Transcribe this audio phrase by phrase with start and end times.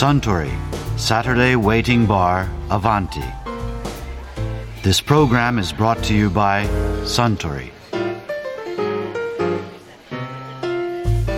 [0.00, 0.50] Suntory
[0.96, 3.20] Saturday Waiting Bar Avanti.
[4.82, 6.66] This program is brought to you by
[7.04, 7.70] Suntory.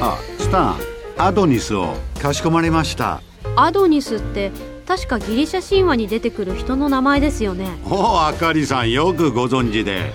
[0.01, 0.77] あスタン
[1.19, 3.21] アドニスをかしこまりました。
[3.57, 4.53] アドニスって
[4.87, 10.13] 確かギリシャ神話に出てくる人の名前ですよねおおあかりさんよくご存知で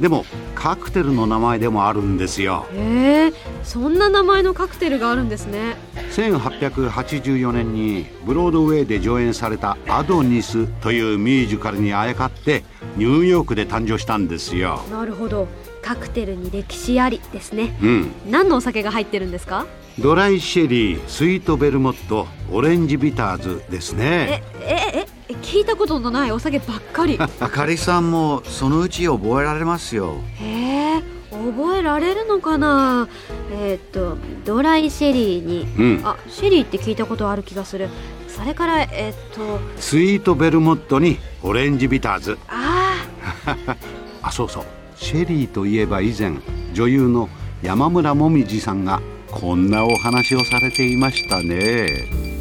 [0.00, 0.24] でも
[0.62, 2.66] カクテルの名前でもあるんですよ。
[2.72, 3.32] へえ
[3.64, 5.76] そんな名前のカクテルがあるんですね。
[6.12, 12.62] 1884年にブロードウェイで上演された「アドニス」というミュージカルにあやかって
[12.96, 14.80] ニューヨークで誕生したんですよ。
[14.88, 15.48] なるほど。
[15.82, 17.76] カクテルに歴史ありですね。
[17.82, 18.10] うん。
[18.30, 19.66] 何のお酒が入ってるんですか？
[19.98, 24.42] ドライシェリースイートベルモットオレンジビターズですね。
[24.60, 24.91] えええ
[25.52, 27.18] 聞いたことのないお酒ばっかり。
[27.20, 30.14] あかりさんもそのうち覚えられますよ。
[30.40, 33.06] へえ覚えられるのかな？
[33.52, 35.66] えーっとドライシェリーに。
[35.78, 36.00] うん。
[36.04, 37.90] あシェリーって聞いたことある気がする。
[38.28, 42.38] それからえーっとスイートベルモットにオレンジビターズ。
[42.48, 42.94] あ
[44.22, 44.64] あそうそう。
[44.96, 46.32] シェリーといえば以前
[46.72, 47.28] 女優の
[47.62, 52.31] 山村もみじさんがこんなお話をされていましたね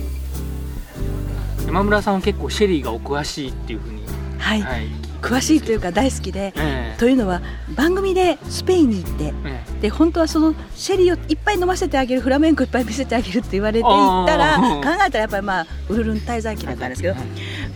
[1.72, 4.04] 山村さんは結構シェリーがお詳しいっていうふうに、
[4.38, 4.88] はい、はい。
[5.22, 6.98] 詳しいというか大好きでええ。
[6.98, 7.42] というのは
[7.76, 17.16] 番組でスペインに行ってえで本当はそのシェリーをいっぱい飲ませてあげるフラメンコいっぱい見せてあげるって言われて行ったら考えたらやっぱりまあウルルン滞在期だったんですけど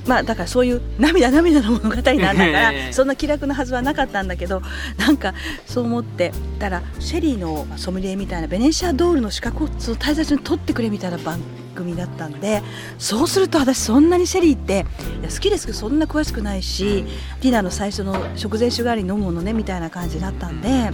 [0.08, 2.94] まあだからそういう涙涙の物語なんだから ええ。
[2.94, 4.64] そんな気楽なはずはなかったんだけど
[4.98, 5.36] なんか
[5.68, 11.65] そう思ってたらシェリーのソムリエみたいなベネシアドールの資格をその滞在中に取ってくれみたいな番組
[11.96, 12.62] だったんで
[12.98, 14.86] そうすると私そんなにシェリーって
[15.22, 17.06] いや好きですけどそんな詳しくないし
[17.42, 20.92] ディナーの最初の食前酒代わりに飲むものねみたいな感じだったんで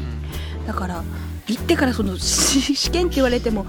[0.66, 1.04] だから
[1.48, 3.66] 行ってからそのし 試験って言われても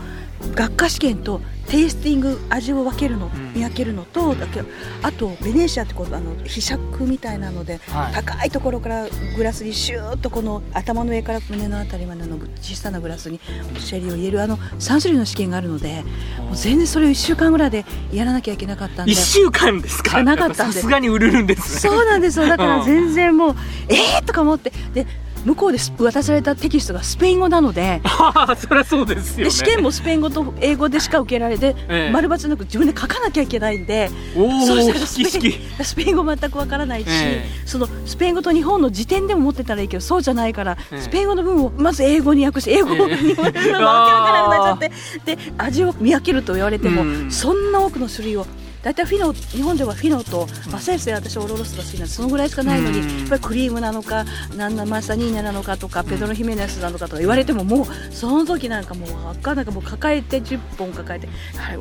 [0.55, 3.53] 学科試験とテイスティング味を分けるの、ん。
[3.55, 4.61] 見分けるのとだけ
[5.03, 8.13] あとベネシアってこうあの被釈みたいなので、はい。
[8.13, 9.07] 高いところから
[9.37, 13.39] グラスにシューッとこの頭の上から胸のあたりまでの小さなグラスに
[13.79, 16.03] シェリーを入れるあの3種類の試験があるので
[16.41, 19.13] もう全然それを1週間ぐらいでやらなきゃいけなかったんで。
[19.13, 20.21] 一週間ですか？
[20.25, 20.75] なかったんで。
[20.75, 21.79] さすがに売れるんですね。
[21.91, 22.49] そうなんですよ。
[22.49, 23.57] だから全然もう
[23.89, 24.73] えーとか思って。
[24.93, 25.07] で
[25.45, 29.45] 向こうで渡されたテキストがスペイン語なのでああそりゃそうですよね。
[29.45, 32.11] で試験もスペイン語と英語でしか受けられて、ええ。
[32.13, 41.01] 丸抜なく自分で書かなきゃいけないんでそうしたらスペイン語全くわからないし、えそのスペイン語と日本の辞典でも持ってたらいいけどそうじゃないから、ええ。
[41.01, 47.31] スペイン語の文をまず英語に訳して英語をええ日本語に訳わからなくなっちゃってで味を見分けると言われても、うん。
[47.31, 48.47] そんな多くの種類を
[48.83, 53.19] 大体フィノ日本ではフィノと、まあ、先生私オロロスが好きなんでそのぐらいしかないのに、うん。
[53.21, 54.25] やっぱりクリームなのか
[54.57, 61.79] なんなマサニーニャなのかとかペドロヒメネスなのかとか言われてももうその時なんかもう分かんないかもう抱えて10本抱えてはい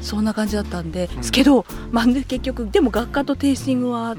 [0.00, 4.16] そんな感じだったんで、ですけど、まあ、で結局でも学科とテイスティングは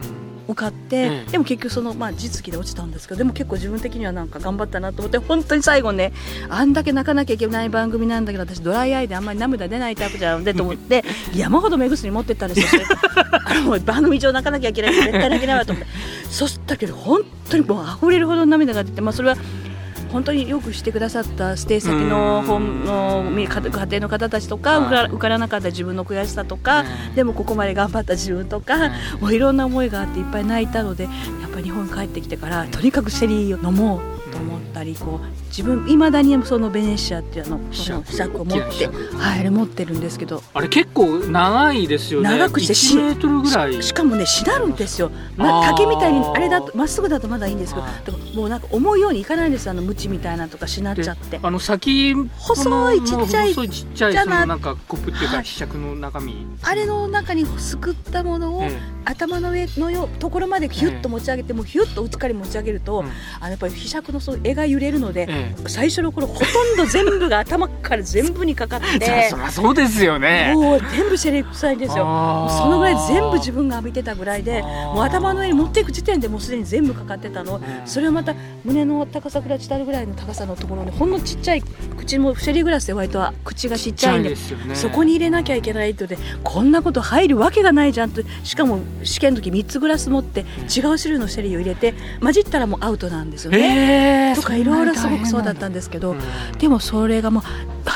[0.52, 1.26] 受かって、うん。
[1.28, 6.14] でも結局その、まあ、実技で落ちたんですけどでも結構自分的にはなんか頑張ったなと思って本当に最後ね
[6.50, 11.04] あんだけ泣かなきゃいけない番組なんだけど私ドライアイであんまり涙出ないタイプじゃんでと思って
[11.36, 12.82] 山ほど目薬持ってったんですよ
[13.86, 16.22] 番組上泣かなきゃいけない絶対泣けないわと思って。
[16.30, 19.36] そしたけど本当にもう溢れるほど涙が出て、まあ、それは
[20.12, 25.06] 本当によくしてくださったステイ先の本のみ家家庭の方たちとか、はい。
[25.08, 27.16] 受からなかった自分の悔しさとか、うん。
[27.16, 28.90] でもここまで頑張った自分とか、
[29.20, 31.10] もういろんな思いがあっていっぱい泣いたのでや
[31.48, 40.42] っぱり日本に帰ってきてからとにかくシェリーを飲もうと思ったりこう自分いまだにそのベネシアっていうのひしゃくひしゃくを持ってはいあれ持ってるんですけど。
[40.54, 42.30] あれ結構長いですよね。
[42.30, 43.74] 長くしてし1メートルぐらい。
[43.82, 48.06] ししかもねしなるんですよ、ま竹みたいにあれだとまっすぐだとまだいいんですけどはい。
[48.06, 49.66] でももうなんか思うようにいかないんです。
[49.66, 56.46] よあのムチみたいなのとかしなっちゃってあの先細いちっちゃい細いちっちゃいじゃなそのなんかコップっていうはいかひしゃくの中身。
[56.62, 63.06] あれの中にすくったものを、え頭の上のよところまでヒュッと持ち上げて、もうヒュッと内から持ち上げると、うん。
[63.40, 70.54] あのやっぱりひしゃくのそう絵が揺れるので、え最初の頃ほとんど全部が頭から全部にかかって そりゃそうですよね。
[70.56, 72.48] もう全部セレブ臭いんですよ。
[72.50, 81.64] そのぐらい全部自分が浴びてたぐらいでもう頭の上に持っていく時点でもうすでに全部かかってたの、んそれをまた胸の高さから下ぐらいの高さのところにほんのちっちゃい
[81.98, 84.36] 口もシェリーグラスで割と口がちっちゃいんでね。
[84.76, 94.06] そこに入れなきゃいけないって言ってこんなこと入るわけがないじゃんとしかも試験の時3つグラス持って違う種類のシェリーを入れて混じったらもうアウトなんですよね。
[94.06, 96.16] えーとかいろいろすごくそうだったんですけど、
[96.60, 97.44] でもそれがもう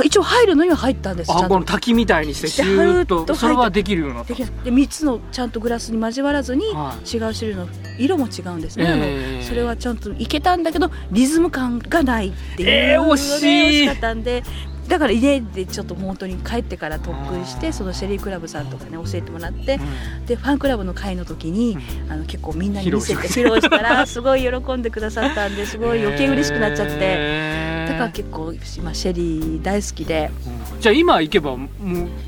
[0.04, 4.64] 一応入るのには入ったんですあこの滝みたいにしてシューととそれはできるようになったできる。
[4.64, 7.68] で3つのちゃんとグラスに交わらずに違うは種類の
[7.98, 13.46] 色も違うんですね、えそれはちゃんといけたんだけどリズム感がないっていうえー惜しい。
[13.46, 14.44] ね惜しかったんで
[14.88, 19.80] だから家でちょっと本当に帰ってから特訓してそのシェリークラブさんとかね教えてもらって
[20.26, 21.78] でファンクラブの会の時に
[22.10, 26.96] あの結構みんなに見せて披露したらすごい喜んでくださったんですごい余計嬉しくなっちゃって。
[26.96, 30.32] てだから結構今シェリー大好きで。
[30.80, 31.70] じゃあ今行けばもう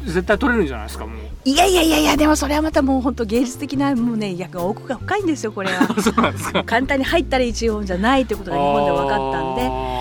[0.06, 1.20] 絶対取れるんじゃないですかもう。
[1.46, 5.88] いやいやいやいやでもそれはまたもう本当芸術的なもうね役が奥が深いんですよこれは。
[6.66, 9.62] 簡単に入ったら一音じゃないってことが日本で分かったんで。
[9.64, 9.97] あ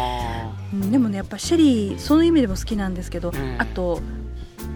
[0.72, 3.56] うんでもねやっぱシェリーその意味でも好きなんですけど、ん。
[3.58, 4.00] あと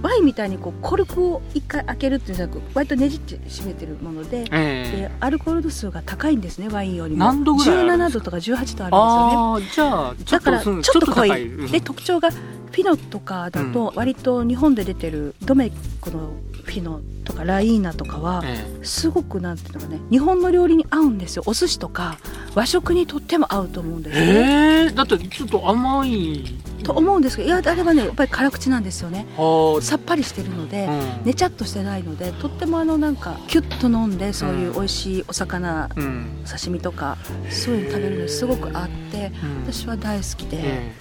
[0.03, 4.97] ワインみたいにこうコルクを一回開けるっていうんじゃなく割とねじって閉めてるものでーえ。
[5.09, 7.25] でアルコール度数が高いんですねワインよりも。
[7.25, 9.97] 何度ぐらいあるんですか？17度とか18度あるんですよね。
[9.97, 11.29] ああじゃあちょっとだからちょっとと濃い。
[11.29, 11.47] 高い。
[11.49, 16.31] うんで特徴がフィノとかだと割と日本で出てるドメこの
[16.65, 18.65] フィノとかライーナとかはえ。
[18.85, 21.43] すごくなんていうのかね日本の料理に合うんですよ。
[21.47, 22.17] お寿司とか
[22.55, 24.87] 和食にとっても合うと思うんですね。
[24.87, 24.95] えー。
[24.95, 26.45] だってちょっと甘い。
[26.83, 29.27] と思うんですけどいやあれはねやっぱり辛口なんですよね。
[29.37, 31.25] あさっぱりしてるので、うん。
[31.25, 36.45] ねちゃっとしてないのでとってもあのなんかキュッと飲んでそういう美味しいお魚、うん。
[36.49, 37.19] 刺身とか
[37.51, 39.73] そういうの食べるのにすごく合ってうん。
[39.73, 40.93] 私は大好きで、え。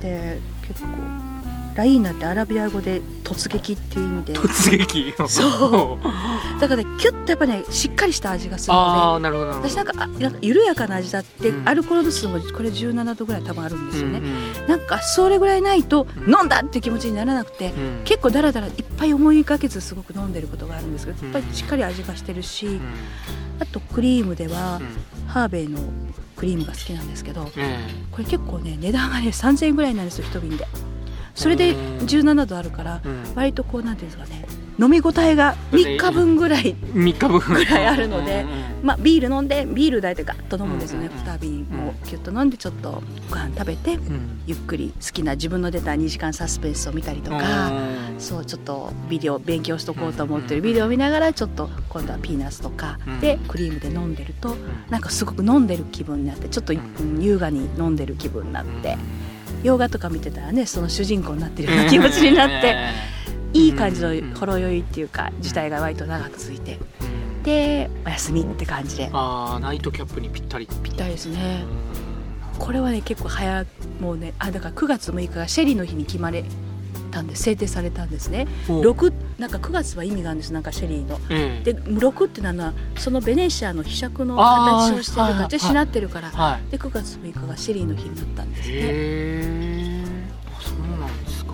[0.00, 0.88] で結構
[1.74, 4.32] ライーナってアラビア語で突撃っていう意味で。
[4.32, 5.14] え突撃？
[5.28, 6.60] そう。
[6.60, 9.68] だからねキュッとやっぱねしっかりした味がするのああなるほどなるほど。
[9.68, 11.68] で私なんかあなんか緩やかな味だって、うん。
[11.68, 14.34] アルコール度数もこれ17度ぐらい多分あるんですよね、うんうん
[14.68, 18.02] なんかそれぐらいないとうん飲んだっていう気持ちにならなくて、うん。
[18.04, 21.32] 結構だらだらいっぱい思いがけずすごく飲んでることがあるんですけどうん。
[21.32, 22.80] やっぱりしっかり味がしてるし、うん。
[23.58, 24.86] あとクリームではうん。
[25.28, 25.80] ハーベイの
[26.36, 27.78] クリームが好きなんですけどえ
[28.12, 30.66] これ結構ね値段がね3000円ぐらいなんですよ一瓶で
[31.34, 32.06] それでうん。
[32.06, 33.00] 17度あるから
[33.34, 34.44] 割とこうなんていうんですかね
[34.76, 37.86] 飲み応えが3日分ぐらい三日分ぐらい。
[37.86, 38.44] あるので
[38.82, 41.06] まあビール飲んでビール大体ガッと飲むんですよね。
[41.06, 41.24] うんうんうん。
[41.26, 44.40] 2瓶もキュッと飲んでちょっとご飯食べてうん。
[44.46, 48.20] ゆっくり好きな自分の出た2時間サスペンスを見たりとかうん。
[48.20, 54.56] そうちょっとビデオ勉強しとこうと思ってるビデオを見ながらちょっと今度はピーナッツとかでクリームで飲んでると
[54.90, 57.22] なんかすごく飲んでる気分になってちょっとうん。
[57.22, 58.98] 優雅に飲んでる気分になって
[59.62, 62.76] 洋画とか見てたらねその主人公になってるような気持ちになって
[63.52, 67.42] いい感じのほろ酔いっていうか自体が割と長く続いてうん。
[67.42, 69.10] でお休みって感じで。
[69.12, 70.66] ああナイトキャップにぴったり。
[70.82, 71.64] ぴったりですね。
[72.54, 72.58] うん。
[72.58, 73.64] これはね結構早
[74.00, 76.44] もうねあだから9月6日がシェリーの日に決まれ
[77.14, 78.48] たんで制定されたんですね。
[78.68, 80.52] お6なんか9月は意味があるんです。
[80.52, 81.20] なんかシェリーの。
[81.30, 86.70] ええで6っていうのはそのベネシアの被釈の形をしてるはいはい形になってるからはい。
[86.70, 88.74] で9月6日がシェリーの日になったんですね。
[88.76, 90.04] へ
[90.60, 91.52] そうなんですか。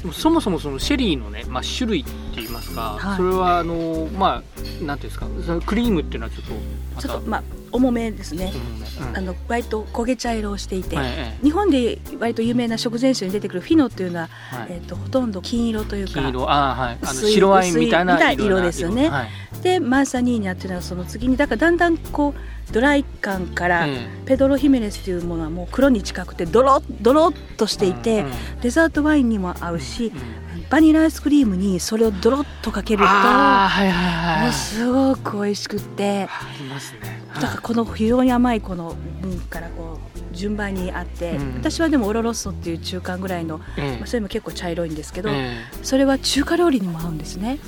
[0.00, 3.16] でもそもそもそのシェリーのね、まあ、種類って言いますか、はい。
[3.18, 4.42] それはあのま
[4.82, 6.52] あなんていうんですかクリームっていうのはちょっと
[7.00, 7.42] ちょっとまあ
[7.72, 8.52] 重めですね。
[8.54, 8.74] うん。
[8.74, 8.80] うん
[9.14, 11.42] あの割と焦げ茶色をしていて、はいええ。
[11.42, 14.66] 日本で割と有名な食前酒に出てくるフィノっていうのは、はい。
[14.70, 16.50] えー、とほとんど金色というか金色。
[16.50, 16.98] あーはい。
[17.00, 19.08] あの白ワインみたいな色ですよね。
[19.08, 19.28] はい。
[19.62, 28.32] でマンサニーニャっていうのはその次にだからだんだんこうドライ感から、えペドロヒメネスっていうものはもう黒に近くてドロッドロッとしていて、うんうん。
[28.60, 34.42] デザートワインにも合うし、うんバニラアイスクリームにそれをドロッとかけるとはいはいはい。
[34.44, 36.22] もうすごく美味しくって。
[36.22, 36.28] あ
[36.60, 37.20] りますね。
[37.34, 41.54] だからこの非常に甘いこの分からこう順番にあって、うん。
[41.56, 47.58] 私はでもオロロッソっていう中間ぐらいの、ええまあ、それも結構茶色いんですけど、ええそれは中華料理にも合うんですね。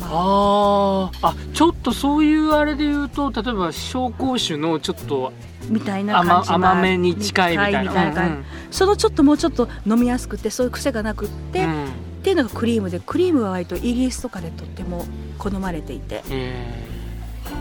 [0.00, 5.32] まああちょっとそういうあれで言うと例えば紹興酒のちょっと
[5.68, 7.82] みたいな感甘じ甘めに近いみたいな。
[7.82, 8.76] みたいな感じ。
[8.76, 11.88] そのちょっともうちょっと飲みやすくてそういう癖がなくって、うんうん
[12.26, 15.04] っていうのがクリームでクリームは割とイギリスとかでとっても
[15.38, 16.24] 好まれていて。
[16.28, 16.84] え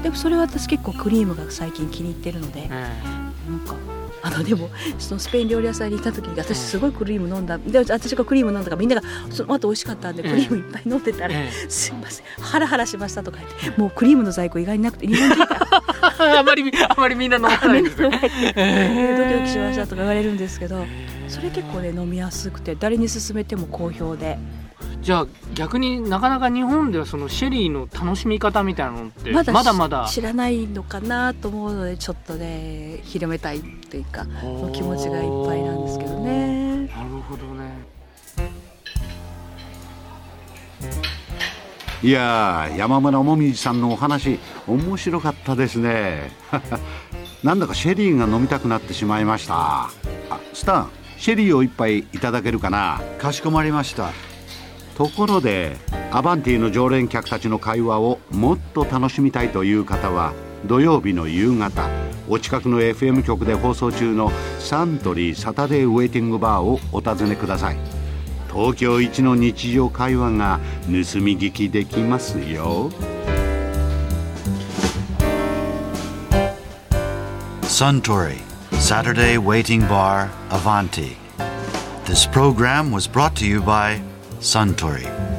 [0.02, 3.76] でもそれは私結構クリームが最近気に入ってるのでええなんか
[4.25, 15.44] あのでもそのスペイン料理屋さんに行った時に私すごいクリーム飲んだで私がクリーム飲んだからみんながその後美味しかったんでうんクリームいっぱい飲んでたらえ「すいませんハラハラしました」とか言ってもうクリームの在庫意外になくて日本人
[16.39, 17.84] あまりあまりみんな飲まない。
[17.84, 18.10] ですね。
[19.17, 20.86] ドキドキしましたとか言われるんですけど
[21.27, 24.39] それ結構ね飲みやすくて誰に勧めても好評で
[25.06, 34.26] じゃあ逆になかなか日本ではそのシェリーの楽しみ方みたいなのってままだだまだ知らないのかなと思うのでちょっとね広めたいというか
[34.74, 36.88] 気持ちがいっぱいなんですけどね。
[36.88, 37.86] なるほどね。
[42.02, 46.32] いやー山村もみじさんのお話面白かったですね
[47.44, 49.90] なんだかシェリーが飲みたくなってしまいましたあ
[50.54, 54.12] スタンシェリーを一杯いただけるかなかしこまりました
[54.96, 55.75] ところで
[56.12, 60.34] アバンティの常連客たちの会話をもっと楽しみたいという方は
[60.66, 61.90] 土曜日の夕方
[62.28, 67.78] お近くの FM 局で放送中のサントリーサタデーウェイティングバーをお尋ねください。
[68.52, 72.90] 東京一の日常会話が盗み聞きできますよ。
[77.64, 81.16] サントリーサタデーウェイティングバーアバンティ
[82.06, 84.00] This program was brought to you by
[84.46, 85.35] Suntory.